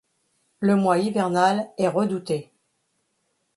[0.61, 2.49] Le mois hivernal est redouté.